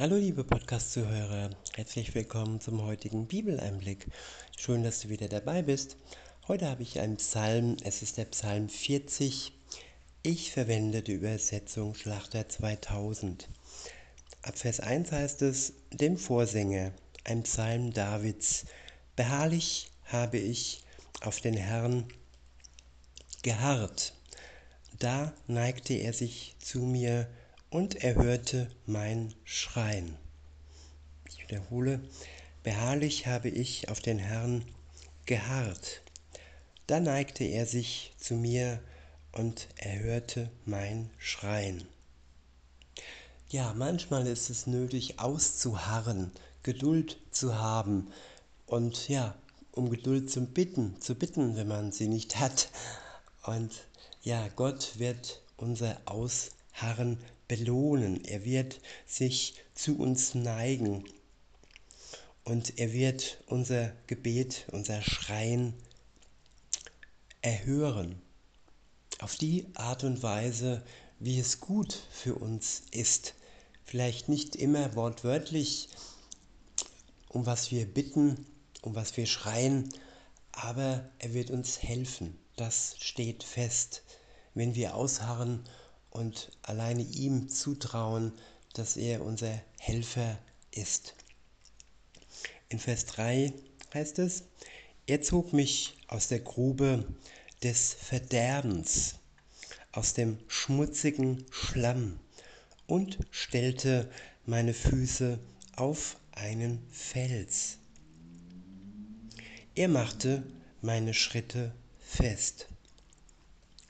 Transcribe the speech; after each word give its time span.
Hallo 0.00 0.16
liebe 0.16 0.44
Podcast-Zuhörer, 0.44 1.50
herzlich 1.74 2.14
willkommen 2.14 2.58
zum 2.58 2.82
heutigen 2.86 3.26
Bibeleinblick. 3.26 4.06
Schön, 4.56 4.82
dass 4.82 5.00
du 5.00 5.10
wieder 5.10 5.28
dabei 5.28 5.60
bist. 5.60 5.98
Heute 6.48 6.70
habe 6.70 6.82
ich 6.82 7.00
einen 7.00 7.18
Psalm, 7.18 7.76
es 7.84 8.00
ist 8.00 8.16
der 8.16 8.24
Psalm 8.24 8.70
40. 8.70 9.52
Ich 10.22 10.52
verwende 10.52 11.02
die 11.02 11.12
Übersetzung 11.12 11.94
Schlachter 11.94 12.48
2000. 12.48 13.46
Ab 14.40 14.56
Vers 14.56 14.80
1 14.80 15.12
heißt 15.12 15.42
es, 15.42 15.74
dem 15.92 16.16
Vorsänger, 16.16 16.92
ein 17.24 17.42
Psalm 17.42 17.92
Davids. 17.92 18.64
Beharrlich 19.16 19.90
habe 20.06 20.38
ich 20.38 20.82
auf 21.20 21.42
den 21.42 21.58
Herrn 21.58 22.08
geharrt. 23.42 24.14
Da 24.98 25.34
neigte 25.46 25.92
er 25.92 26.14
sich 26.14 26.56
zu 26.58 26.78
mir 26.78 27.28
und 27.70 28.02
er 28.02 28.16
hörte 28.16 28.68
mein 28.86 29.32
Schreien. 29.44 30.16
Ich 31.28 31.40
wiederhole, 31.40 32.00
beharrlich 32.62 33.26
habe 33.26 33.48
ich 33.48 33.88
auf 33.88 34.00
den 34.00 34.18
Herrn 34.18 34.64
geharrt. 35.24 36.02
Da 36.86 36.98
neigte 36.98 37.44
er 37.44 37.66
sich 37.66 38.12
zu 38.18 38.34
mir 38.34 38.80
und 39.32 39.68
er 39.76 40.00
hörte 40.00 40.50
mein 40.64 41.10
Schreien. 41.18 41.86
Ja, 43.48 43.72
manchmal 43.74 44.26
ist 44.26 44.50
es 44.50 44.66
nötig 44.66 45.20
auszuharren, 45.20 46.32
Geduld 46.62 47.18
zu 47.30 47.58
haben 47.58 48.12
und 48.66 49.08
ja, 49.08 49.34
um 49.72 49.90
Geduld 49.90 50.30
zu 50.30 50.40
bitten, 50.40 51.00
zu 51.00 51.14
bitten, 51.14 51.56
wenn 51.56 51.68
man 51.68 51.92
sie 51.92 52.08
nicht 52.08 52.38
hat. 52.38 52.70
Und 53.44 53.86
ja, 54.22 54.48
Gott 54.56 54.98
wird 54.98 55.42
unser 55.56 55.96
Ausharren 56.04 57.18
belohnen. 57.50 58.24
Er 58.24 58.44
wird 58.44 58.80
sich 59.06 59.54
zu 59.74 59.98
uns 59.98 60.36
neigen 60.36 61.04
und 62.44 62.78
er 62.78 62.92
wird 62.92 63.42
unser 63.46 63.92
Gebet, 64.06 64.66
unser 64.70 65.02
Schreien 65.02 65.74
erhören. 67.42 68.22
Auf 69.18 69.34
die 69.34 69.66
Art 69.74 70.04
und 70.04 70.22
Weise, 70.22 70.84
wie 71.18 71.40
es 71.40 71.58
gut 71.58 71.98
für 72.12 72.36
uns 72.36 72.82
ist. 72.92 73.34
Vielleicht 73.84 74.28
nicht 74.28 74.54
immer 74.54 74.94
wortwörtlich, 74.94 75.88
um 77.30 77.46
was 77.46 77.72
wir 77.72 77.84
bitten, 77.84 78.46
um 78.80 78.94
was 78.94 79.16
wir 79.16 79.26
schreien, 79.26 79.88
aber 80.52 81.10
er 81.18 81.34
wird 81.34 81.50
uns 81.50 81.82
helfen. 81.82 82.38
Das 82.54 82.94
steht 83.00 83.42
fest, 83.42 84.04
wenn 84.54 84.76
wir 84.76 84.94
ausharren 84.94 85.64
und 86.10 86.50
alleine 86.62 87.02
ihm 87.02 87.48
zutrauen, 87.48 88.32
dass 88.74 88.96
er 88.96 89.24
unser 89.24 89.60
Helfer 89.78 90.38
ist. 90.70 91.14
In 92.68 92.78
Vers 92.78 93.06
3 93.06 93.52
heißt 93.94 94.18
es, 94.20 94.44
er 95.06 95.22
zog 95.22 95.52
mich 95.52 95.96
aus 96.06 96.28
der 96.28 96.40
Grube 96.40 97.04
des 97.62 97.94
Verderbens, 97.94 99.16
aus 99.92 100.14
dem 100.14 100.38
schmutzigen 100.46 101.44
Schlamm 101.50 102.20
und 102.86 103.18
stellte 103.30 104.10
meine 104.46 104.72
Füße 104.74 105.38
auf 105.76 106.16
einen 106.32 106.86
Fels. 106.90 107.78
Er 109.74 109.88
machte 109.88 110.42
meine 110.80 111.14
Schritte 111.14 111.72
fest. 111.98 112.68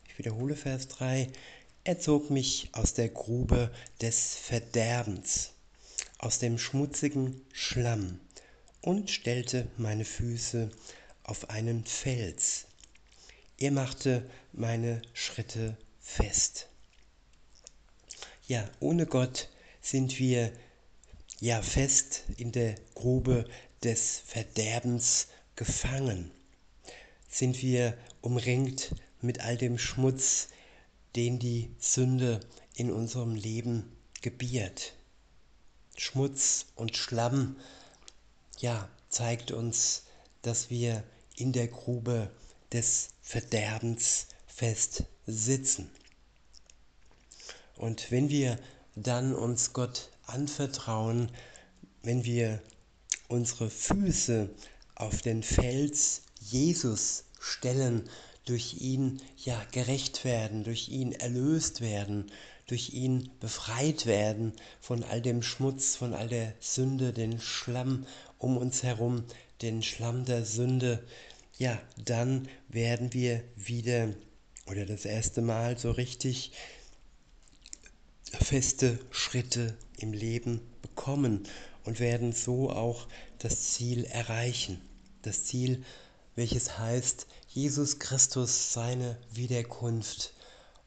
Ich 0.09 0.19
wiederhole 0.19 0.57
Vers 0.57 0.89
3. 0.89 1.31
Er 1.91 1.99
zog 1.99 2.31
mich 2.31 2.69
aus 2.71 2.95
der 2.95 3.09
Grube 3.09 3.69
des 4.01 4.37
Verderbens, 4.37 5.51
aus 6.19 6.39
dem 6.39 6.57
schmutzigen 6.57 7.45
Schlamm 7.53 8.21
und 8.81 9.11
stellte 9.11 9.67
meine 9.77 10.05
Füße 10.05 10.71
auf 11.25 11.51
einen 11.51 11.85
Fels. 11.85 12.67
Er 13.59 13.73
machte 13.73 14.25
meine 14.53 15.03
Schritte 15.15 15.77
fest. 16.01 16.69
Ja, 18.47 18.71
ohne 18.79 19.05
Gott 19.05 19.49
sind 19.83 20.21
wir 20.21 20.53
ja 21.41 21.61
fest 21.61 22.23
in 22.37 22.53
der 22.53 22.77
Grube 22.95 23.47
des 23.83 24.23
Verderbens 24.27 25.27
gefangen. 25.57 26.31
Sind 27.29 27.61
wir 27.63 27.99
umringt 28.21 28.95
mit 29.21 29.41
all 29.41 29.57
dem 29.57 29.77
Schmutz, 29.77 30.51
den 31.17 31.39
die 31.39 31.75
Sünde 31.79 32.41
in 32.75 32.91
unserem 32.91 33.35
Leben 33.35 33.97
gebiert. 34.23 34.95
Schmutz 35.97 36.67
und 36.77 36.97
Schlamm, 36.97 37.57
ja, 38.59 38.89
zeigt 39.09 39.51
uns, 39.51 40.05
dass 40.43 40.71
wir 40.71 41.03
in 41.37 41.53
der 41.53 41.69
Grube 41.69 42.31
des 42.73 43.09
Verderbens 43.23 44.27
fest 44.47 45.05
sitzen. 45.27 45.91
Und 47.77 48.11
wenn 48.11 48.29
wir 48.29 48.59
dann 48.95 49.35
uns 49.35 49.73
Gott 49.73 50.11
anvertrauen, 50.27 51.33
wenn 52.03 52.25
wir 52.25 52.63
unsere 53.29 53.71
Füße 53.71 54.51
auf 54.95 55.23
den 55.23 55.43
Fels 55.43 56.23
Jesus 56.41 57.25
stellen 57.41 58.09
durch 58.51 58.81
ihn 58.81 59.23
ja 59.37 59.65
gerecht 59.71 60.25
werden, 60.25 60.65
durch 60.65 60.89
ihn 60.89 61.13
erlöst 61.13 61.81
werden, 61.81 62.33
durch 62.67 62.93
ihn 62.93 63.31
befreit 63.39 64.07
werden 64.07 64.55
von 64.81 65.05
all 65.05 65.23
dem 65.23 65.41
Schmutz, 65.43 65.95
von 65.95 66.15
all 66.15 66.29
der 66.29 66.53
Sünde, 66.59 67.13
den 67.13 67.41
Schlamm 67.41 68.07
um 68.39 68.57
uns 68.57 68.83
herum, 68.83 69.23
den 69.63 69.85
Schlamm 69.85 70.25
der 70.25 70.45
Sünde, 70.45 71.05
ja, 71.59 71.81
dann 72.05 72.49
werden 72.69 73.13
wir 73.13 73.45
wieder 73.55 74.09
oder 74.67 74.85
das 74.85 75.05
erste 75.05 75.43
Mal 75.43 75.79
so 75.79 75.93
richtig 75.93 76.51
feste 78.33 78.99
Schritte 79.13 79.77
im 79.99 80.13
Leben 80.13 80.61
bekommen 80.83 81.45
und 81.85 82.01
werden 82.01 82.33
so 82.33 82.71
auch 82.71 83.07
das 83.39 83.73
Ziel 83.75 84.07
erreichen. 84.07 84.81
Das 85.23 85.45
Ziel, 85.45 85.85
welches 86.35 86.79
heißt, 86.79 87.27
Jesus 87.53 87.99
Christus 87.99 88.73
seine 88.73 89.19
Wiederkunft 89.33 90.35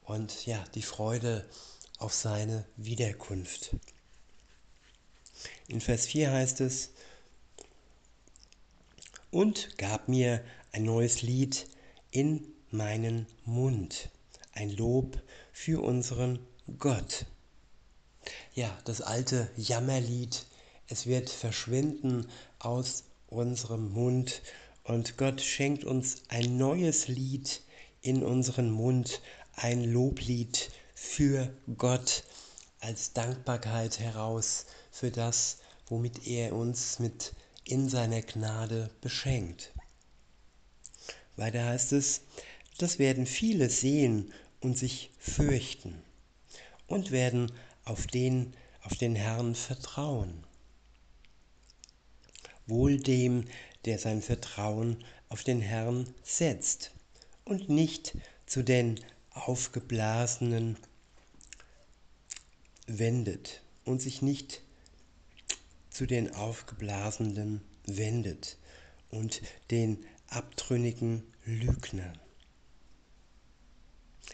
und 0.05 0.45
ja, 0.45 0.63
die 0.75 0.81
Freude 0.81 1.45
auf 1.97 2.13
seine 2.13 2.65
Wiederkunft. 2.77 3.75
In 5.67 5.81
Vers 5.81 6.05
4 6.05 6.31
heißt 6.31 6.61
es, 6.61 6.91
und 9.29 9.77
gab 9.77 10.07
mir 10.07 10.41
ein 10.71 10.83
neues 10.83 11.21
Lied 11.21 11.67
in 12.11 12.47
meinen 12.71 13.27
Mund, 13.43 14.09
ein 14.53 14.69
Lob 14.69 15.21
für 15.51 15.83
unseren 15.83 16.39
Gott. 16.79 17.25
Ja, 18.53 18.77
das 18.85 19.01
alte 19.01 19.51
Jammerlied, 19.57 20.45
es 20.87 21.07
wird 21.07 21.29
verschwinden 21.29 22.25
aus 22.59 23.03
unserem 23.27 23.91
Mund 23.91 24.41
und 24.83 25.17
Gott 25.17 25.41
schenkt 25.41 25.83
uns 25.83 26.23
ein 26.29 26.57
neues 26.57 27.07
Lied 27.07 27.61
in 28.01 28.23
unseren 28.23 28.69
Mund, 28.69 29.21
ein 29.53 29.83
Loblied 29.83 30.71
für 30.93 31.53
Gott 31.77 32.23
als 32.79 33.13
Dankbarkeit 33.13 33.99
heraus 33.99 34.65
für 34.91 35.09
das, 35.09 35.59
womit 35.87 36.27
er 36.27 36.53
uns 36.53 36.99
mit 36.99 37.33
in 37.65 37.87
seiner 37.87 38.21
Gnade 38.21 38.89
beschenkt. 38.99 39.71
Weiter 41.37 41.65
heißt 41.65 41.93
es, 41.93 42.21
das 42.77 42.99
werden 42.99 43.25
viele 43.25 43.69
sehen 43.69 44.33
und 44.59 44.77
sich 44.77 45.11
fürchten 45.17 46.01
und 46.87 47.11
werden 47.11 47.51
auf 47.85 48.07
den, 48.07 48.53
auf 48.81 48.95
den 48.95 49.15
Herrn 49.15 49.55
vertrauen. 49.55 50.43
Wohl 52.65 52.97
dem, 52.97 53.45
der 53.85 53.99
sein 53.99 54.21
Vertrauen 54.21 55.03
auf 55.29 55.43
den 55.43 55.61
Herrn 55.61 56.07
setzt 56.23 56.91
und 57.45 57.69
nicht 57.69 58.17
zu 58.45 58.63
den 58.63 58.99
Aufgeblasenen 59.31 60.77
wendet 62.87 63.61
und 63.85 64.01
sich 64.01 64.21
nicht 64.21 64.61
zu 65.89 66.05
den 66.05 66.33
Aufgeblasenen 66.33 67.61
wendet 67.85 68.57
und 69.09 69.41
den 69.71 70.05
abtrünnigen 70.27 71.23
Lügnern. 71.45 72.17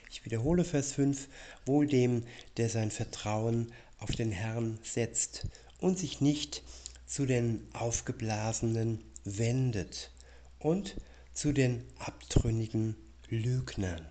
Ich 0.09 0.25
wiederhole 0.25 0.63
Vers 0.63 0.93
5, 0.93 1.27
wohl 1.65 1.87
dem, 1.87 2.23
der 2.57 2.69
sein 2.69 2.91
Vertrauen 2.91 3.71
auf 3.99 4.11
den 4.11 4.31
Herrn 4.31 4.79
setzt 4.83 5.47
und 5.79 5.97
sich 5.97 6.21
nicht 6.21 6.63
zu 7.05 7.25
den 7.25 7.67
Aufgeblasenen 7.73 9.03
wendet 9.37 10.11
und 10.57 10.95
zu 11.33 11.51
den 11.53 11.85
abtrünnigen 11.97 12.95
Lügnern. 13.29 14.05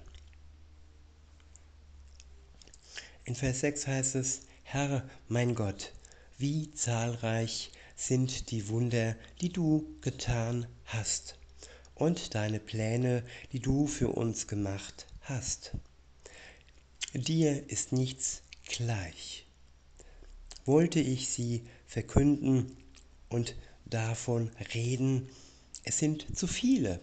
In 3.24 3.34
Vers 3.34 3.60
6 3.60 3.86
heißt 3.86 4.14
es, 4.14 4.42
Herr, 4.62 5.08
mein 5.28 5.54
Gott, 5.54 5.92
wie 6.38 6.72
zahlreich 6.72 7.72
sind 7.96 8.50
die 8.50 8.68
Wunder, 8.68 9.16
die 9.40 9.52
du 9.52 9.96
getan 10.00 10.66
hast 10.84 11.38
und 11.94 12.34
deine 12.34 12.60
Pläne, 12.60 13.24
die 13.52 13.60
du 13.60 13.86
für 13.86 14.08
uns 14.08 14.46
gemacht 14.46 15.06
hast. 15.20 15.72
Dir 17.12 17.68
ist 17.68 17.92
nichts 17.92 18.42
gleich. 18.66 19.46
Wollte 20.64 21.00
ich 21.00 21.28
sie 21.28 21.66
verkünden 21.86 22.76
und 23.28 23.56
davon 23.90 24.50
reden, 24.74 25.28
es 25.84 25.98
sind 25.98 26.36
zu 26.36 26.46
viele, 26.46 27.00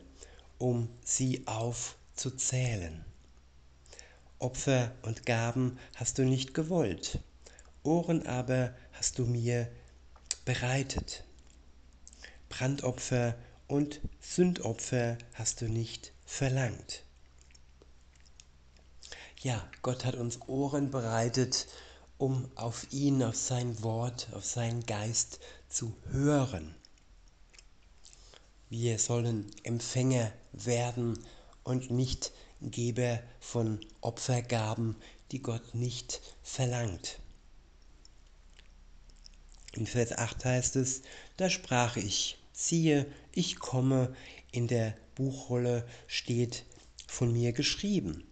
um 0.58 0.90
sie 1.04 1.46
aufzuzählen. 1.48 3.04
Opfer 4.40 4.92
und 5.02 5.26
Gaben 5.26 5.80
hast 5.96 6.18
du 6.18 6.24
nicht 6.24 6.54
gewollt, 6.54 7.20
Ohren 7.84 8.28
aber 8.28 8.74
hast 8.94 9.18
du 9.18 9.26
mir 9.26 9.68
bereitet. 10.44 11.24
Brandopfer 12.50 13.36
und 13.68 14.02
Sündopfer 14.20 15.18
hast 15.34 15.62
du 15.62 15.66
nicht 15.66 16.12
verlangt. 16.26 17.04
Ja, 19.42 19.68
Gott 19.82 20.06
hat 20.06 20.16
uns 20.16 20.40
Ohren 20.48 20.90
bereitet, 20.90 21.68
um 22.18 22.50
auf 22.56 22.92
ihn, 22.92 23.22
auf 23.24 23.36
sein 23.36 23.82
Wort, 23.84 24.30
auf 24.34 24.46
seinen 24.46 24.86
Geist 24.86 25.40
zu 25.76 25.94
hören. 26.10 26.74
Wir 28.70 28.98
sollen 28.98 29.52
Empfänger 29.64 30.32
werden 30.54 31.20
und 31.66 31.92
nicht 31.92 32.32
Geber 32.62 33.20
von 33.42 33.82
Opfergaben, 34.00 34.96
die 35.34 35.42
Gott 35.42 35.76
nicht 35.76 36.22
verlangt. 36.44 37.20
In 39.74 39.86
Vers 39.86 40.14
8 40.14 40.46
heißt 40.46 40.78
es, 40.78 41.02
da 41.36 41.50
sprach 41.50 41.98
ich, 41.98 42.38
siehe, 42.54 43.06
ich 43.34 43.60
komme, 43.60 44.16
in 44.54 44.70
der 44.70 44.96
Buchrolle 45.16 45.86
steht 46.08 46.64
von 47.06 47.34
mir 47.34 47.52
geschrieben. 47.52 48.24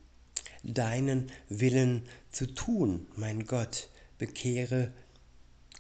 Deinen 0.64 1.30
Willen 1.50 2.08
zu 2.32 2.46
tun, 2.46 3.06
mein 3.18 3.46
Gott, 3.46 3.90
bekehre, 4.18 4.94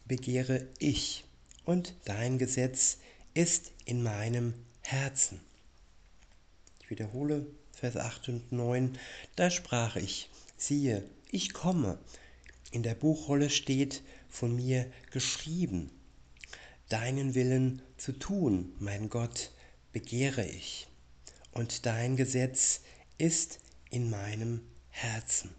begehre 0.06 0.68
ich, 0.80 1.24
und 1.66 1.94
dein 2.06 2.38
Gesetz 2.38 2.98
ist 3.34 3.72
in 3.86 4.04
meinem 4.04 4.54
Herzen. 4.82 5.40
Ich 6.82 6.90
wiederhole 6.90 7.46
Vers 7.72 7.98
8 7.98 8.30
und 8.30 8.52
9, 8.52 8.98
da 9.36 9.50
sprach 9.50 9.96
ich, 9.96 10.30
siehe, 10.58 11.04
ich 11.32 11.54
komme. 11.54 11.98
In 12.72 12.84
der 12.84 12.96
Buchrolle 12.96 13.50
steht 13.50 14.04
von 14.30 14.56
mir 14.56 14.92
geschrieben. 15.12 15.92
Deinen 16.90 17.36
Willen 17.36 17.82
zu 17.98 18.12
tun, 18.14 18.74
mein 18.80 19.10
Gott, 19.10 19.52
begehre 19.92 20.46
ich. 20.46 20.88
Und 21.52 21.86
dein 21.86 22.16
Gesetz 22.16 22.82
ist 23.18 23.60
in 23.90 24.10
meinem 24.10 24.62
Herzen. 24.90 25.52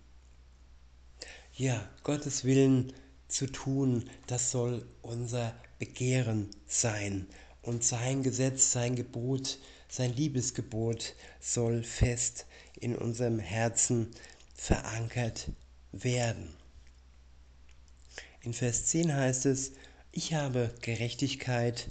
Ja, 1.53 1.89
Gottes 2.03 2.45
Willen 2.45 2.93
zu 3.34 3.46
tun, 3.46 4.08
das 4.28 4.52
soll 4.52 4.86
unser 5.02 5.54
Begehren 5.81 6.48
sein. 6.69 7.26
Und 7.62 7.82
sein 7.82 8.22
Gesetz, 8.22 8.70
sein 8.70 8.94
Gebot, 8.94 9.58
sein 9.88 10.14
Liebesgebot 10.14 11.14
soll 11.40 11.82
fest 11.82 12.46
in 12.78 12.94
unserem 12.94 13.40
Herzen 13.40 14.10
verankert 14.54 15.50
werden. 15.90 16.54
In 18.42 18.52
Vers 18.52 18.86
10 18.86 19.14
heißt 19.14 19.46
es, 19.46 19.72
ich 20.12 20.34
habe 20.34 20.72
Gerechtigkeit 20.81 21.88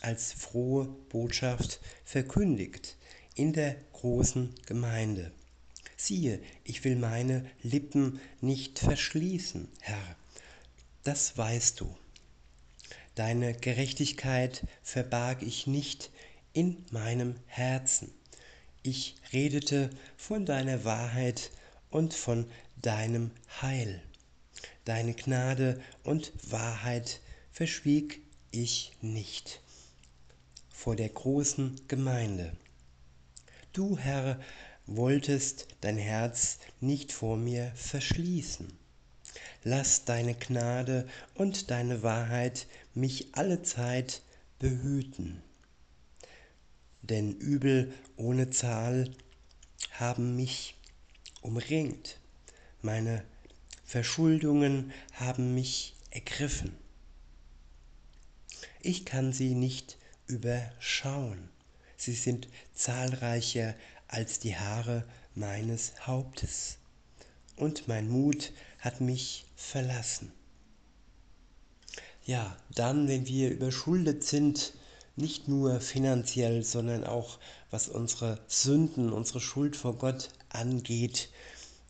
als 0.00 0.32
frohe 0.32 0.84
Botschaft 1.08 1.80
verkündigt 2.04 2.96
in 3.34 3.52
der 3.52 3.74
großen 3.92 4.54
Gemeinde. 4.66 5.32
Siehe, 5.96 6.40
ich 6.62 6.84
will 6.84 6.96
meine 6.96 7.50
Lippen 7.62 8.20
nicht 8.40 8.78
verschließen, 8.78 9.68
Herr, 9.80 10.16
das 11.04 11.36
weißt 11.36 11.80
du. 11.80 11.94
Deine 13.14 13.54
Gerechtigkeit 13.54 14.66
verbarg 14.82 15.42
ich 15.42 15.66
nicht 15.66 16.10
in 16.52 16.84
meinem 16.90 17.36
Herzen. 17.46 18.12
Ich 18.82 19.16
redete 19.32 19.90
von 20.16 20.46
deiner 20.46 20.84
Wahrheit 20.84 21.50
und 21.90 22.14
von 22.14 22.46
deinem 22.80 23.30
Heil. 23.60 24.02
Deine 24.84 25.14
Gnade 25.14 25.80
und 26.02 26.32
Wahrheit 26.50 27.20
verschwieg 27.52 28.22
ich 28.50 28.92
nicht 29.00 29.60
vor 30.70 30.96
der 30.96 31.10
großen 31.10 31.80
Gemeinde. 31.86 32.56
Du, 33.72 33.96
Herr, 33.98 34.40
wolltest 34.86 35.68
dein 35.80 35.96
Herz 35.96 36.58
nicht 36.80 37.12
vor 37.12 37.36
mir 37.36 37.72
verschließen. 37.76 38.81
Lass 39.64 40.04
deine 40.04 40.34
Gnade 40.34 41.06
und 41.34 41.70
deine 41.70 42.02
Wahrheit 42.02 42.66
mich 42.94 43.34
allezeit 43.34 44.22
behüten. 44.58 45.42
Denn 47.02 47.32
Übel 47.32 47.92
ohne 48.16 48.50
Zahl 48.50 49.10
haben 49.92 50.36
mich 50.36 50.76
umringt. 51.42 52.18
Meine 52.80 53.24
Verschuldungen 53.84 54.92
haben 55.12 55.54
mich 55.54 55.94
ergriffen. 56.10 56.76
Ich 58.80 59.04
kann 59.04 59.32
sie 59.32 59.54
nicht 59.54 59.96
überschauen. 60.26 61.48
Sie 61.96 62.14
sind 62.14 62.48
zahlreicher 62.74 63.74
als 64.08 64.40
die 64.40 64.56
Haare 64.56 65.04
meines 65.34 66.06
Hauptes. 66.06 66.78
Und 67.54 67.86
mein 67.86 68.08
Mut 68.08 68.52
hat 68.82 69.00
mich 69.00 69.46
verlassen. 69.56 70.32
Ja, 72.26 72.56
dann, 72.74 73.08
wenn 73.08 73.26
wir 73.26 73.50
überschuldet 73.50 74.24
sind, 74.24 74.74
nicht 75.16 75.48
nur 75.48 75.80
finanziell, 75.80 76.64
sondern 76.64 77.04
auch 77.04 77.38
was 77.70 77.88
unsere 77.88 78.40
Sünden, 78.48 79.12
unsere 79.12 79.40
Schuld 79.40 79.76
vor 79.76 79.96
Gott 79.96 80.28
angeht, 80.50 81.30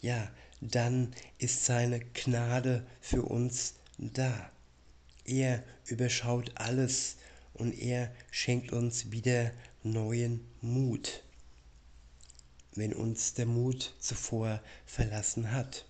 ja, 0.01 0.31
dann 0.61 1.15
ist 1.39 1.65
seine 1.65 2.01
Gnade 2.01 2.87
für 3.01 3.23
uns 3.23 3.75
da. 3.99 4.51
Er 5.25 5.65
überschaut 5.87 6.53
alles 6.57 7.17
und 7.55 7.73
er 7.79 8.13
schenkt 8.31 8.73
uns 8.73 9.11
wieder 9.13 9.51
neuen 9.83 10.47
Mut, 10.61 11.23
wenn 12.75 12.93
uns 12.93 13.35
der 13.35 13.47
Mut 13.47 13.95
zuvor 13.99 14.61
verlassen 14.87 15.53
hat. 15.53 15.87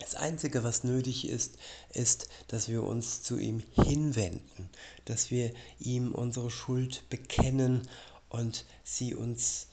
Das 0.00 0.14
Einzige, 0.14 0.64
was 0.64 0.82
nötig 0.82 1.28
ist, 1.28 1.56
ist, 1.92 2.28
dass 2.48 2.68
wir 2.68 2.82
uns 2.82 3.22
zu 3.22 3.38
ihm 3.38 3.62
hinwenden, 3.74 4.70
dass 5.04 5.30
wir 5.30 5.52
ihm 5.78 6.12
unsere 6.12 6.50
Schuld 6.50 7.08
bekennen 7.10 7.86
und 8.30 8.64
sie 8.82 9.14
uns 9.14 9.66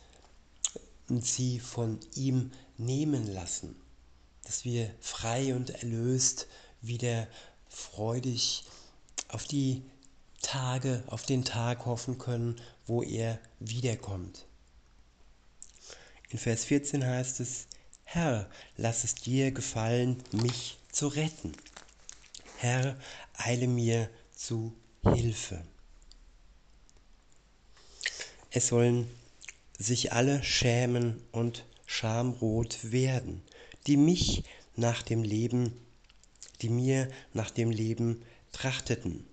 und 1.07 1.25
sie 1.25 1.59
von 1.59 1.99
ihm 2.13 2.51
nehmen 2.77 3.25
lassen, 3.33 3.75
dass 4.43 4.65
wir 4.65 4.93
frei 4.99 5.55
und 5.55 5.69
erlöst 5.69 6.47
wieder 6.81 7.27
freudig 7.69 8.65
auf 9.29 9.45
die 9.45 9.81
Tage, 10.41 11.03
auf 11.07 11.23
den 11.23 11.45
Tag 11.45 11.85
hoffen 11.85 12.17
können, 12.17 12.59
wo 12.85 13.01
er 13.01 13.39
wiederkommt. 13.59 14.45
In 16.29 16.37
Vers 16.37 16.65
14 16.65 17.05
heißt 17.05 17.39
es, 17.39 17.67
Herr, 18.09 18.49
lass 18.77 19.03
es 19.03 19.15
dir 19.15 19.51
gefallen, 19.51 20.23
mich 20.31 20.77
zu 20.93 21.09
retten. 21.09 21.51
Herr, 22.57 22.97
eile 23.33 23.67
mir 23.67 24.09
zu 24.33 24.73
Hilfe. 25.03 25.61
Es 28.49 28.67
sollen 28.67 29.11
sich 29.77 30.13
alle 30.13 30.41
schämen 30.41 31.21
und 31.33 31.65
schamrot 31.85 32.93
werden, 32.93 33.41
die 33.87 33.97
mich 33.97 34.45
nach 34.77 35.01
dem 35.01 35.23
Leben, 35.23 35.73
die 36.61 36.69
mir 36.69 37.09
nach 37.33 37.51
dem 37.51 37.71
Leben 37.71 38.23
trachteten, 38.53 39.27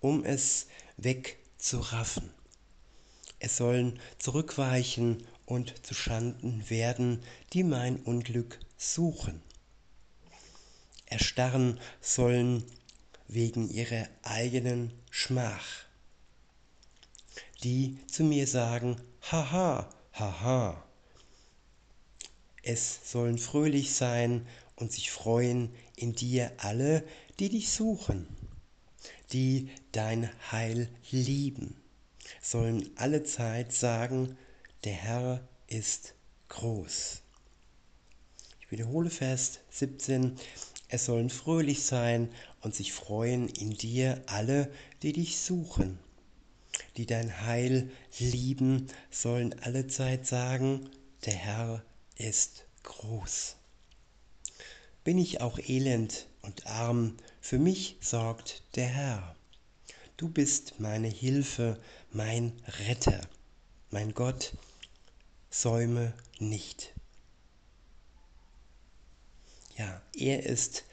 um 0.00 0.24
es 0.24 0.68
wegzuraffen. 0.96 2.30
Es 3.40 3.58
sollen 3.58 4.00
zurückweichen 4.18 5.22
und 5.46 5.86
zu 5.86 5.94
Schanden 5.94 6.68
werden, 6.68 7.22
die 7.52 7.64
mein 7.64 7.96
Unglück 7.96 8.58
suchen. 8.76 9.40
Erstarren 11.06 11.80
sollen 12.00 12.64
wegen 13.28 13.70
ihrer 13.70 14.08
eigenen 14.22 14.92
Schmach, 15.10 15.66
die 17.62 17.98
zu 18.08 18.24
mir 18.24 18.46
sagen, 18.46 18.96
haha, 19.30 19.88
haha. 20.12 20.82
Es 22.62 23.10
sollen 23.10 23.38
fröhlich 23.38 23.94
sein 23.94 24.46
und 24.74 24.92
sich 24.92 25.10
freuen 25.10 25.72
in 25.94 26.12
dir 26.12 26.52
alle, 26.58 27.06
die 27.38 27.48
dich 27.48 27.70
suchen, 27.70 28.26
die 29.32 29.70
dein 29.92 30.28
Heil 30.50 30.88
lieben, 31.10 31.76
sollen 32.42 32.90
alle 32.96 33.22
Zeit 33.22 33.72
sagen, 33.72 34.36
der 34.86 34.94
Herr 34.94 35.40
ist 35.66 36.14
groß. 36.48 37.20
Ich 38.60 38.70
wiederhole 38.70 39.10
Vers 39.10 39.58
17, 39.70 40.38
es 40.86 41.06
sollen 41.06 41.28
fröhlich 41.28 41.82
sein 41.82 42.28
und 42.60 42.72
sich 42.72 42.92
freuen 42.92 43.48
in 43.48 43.70
dir 43.70 44.22
alle, 44.26 44.70
die 45.02 45.12
dich 45.12 45.40
suchen. 45.40 45.98
Die 46.96 47.04
dein 47.04 47.40
Heil 47.40 47.90
lieben, 48.20 48.86
sollen 49.10 49.58
alle 49.62 49.88
Zeit 49.88 50.24
sagen, 50.24 50.88
der 51.24 51.34
Herr 51.34 51.84
ist 52.14 52.64
groß. 52.84 53.56
Bin 55.02 55.18
ich 55.18 55.40
auch 55.40 55.58
elend 55.58 56.28
und 56.42 56.64
arm, 56.68 57.16
für 57.40 57.58
mich 57.58 57.96
sorgt 58.00 58.62
der 58.76 58.86
Herr. 58.86 59.34
Du 60.16 60.28
bist 60.28 60.78
meine 60.78 61.08
Hilfe, 61.08 61.76
mein 62.12 62.52
Retter. 62.86 63.20
Mein 63.90 64.14
Gott, 64.14 64.52
säume 65.60 66.12
nicht. 66.38 66.92
Ja, 69.78 70.02
er 70.14 70.44
ist 70.44 70.84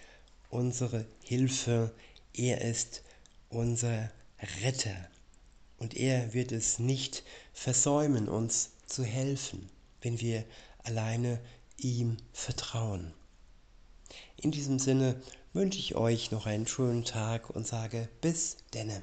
unsere 0.49 1.05
Hilfe, 1.21 1.93
er 2.33 2.61
ist 2.61 3.03
unser 3.49 4.09
Retter. 4.61 4.95
Und 5.79 5.95
er 5.95 6.33
wird 6.33 6.53
es 6.53 6.79
nicht 6.79 7.23
versäumen, 7.53 8.29
uns 8.29 8.71
zu 8.85 9.03
helfen, 9.03 9.69
wenn 10.01 10.21
wir 10.21 10.45
alleine 10.83 11.41
ihm 11.77 12.15
vertrauen. 12.31 13.13
In 14.37 14.51
diesem 14.51 14.79
Sinne 14.79 15.21
wünsche 15.51 15.79
ich 15.79 15.95
euch 15.95 16.31
noch 16.31 16.45
einen 16.45 16.67
schönen 16.67 17.03
Tag 17.03 17.49
und 17.49 17.67
sage 17.67 18.07
bis 18.21 18.57
denne. 18.73 19.01